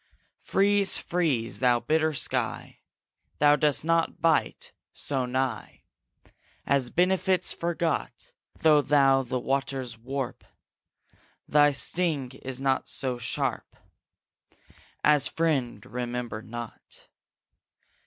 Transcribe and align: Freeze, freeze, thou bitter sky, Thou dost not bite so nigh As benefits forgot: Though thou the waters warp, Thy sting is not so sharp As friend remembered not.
Freeze, 0.41 0.97
freeze, 0.97 1.59
thou 1.59 1.79
bitter 1.79 2.11
sky, 2.11 2.79
Thou 3.37 3.55
dost 3.55 3.85
not 3.85 4.19
bite 4.19 4.71
so 4.95 5.27
nigh 5.27 5.83
As 6.65 6.89
benefits 6.89 7.53
forgot: 7.53 8.33
Though 8.61 8.81
thou 8.81 9.21
the 9.21 9.39
waters 9.39 9.99
warp, 9.99 10.43
Thy 11.47 11.71
sting 11.71 12.31
is 12.41 12.59
not 12.59 12.89
so 12.89 13.19
sharp 13.19 13.77
As 15.03 15.27
friend 15.27 15.85
remembered 15.85 16.47
not. 16.47 17.07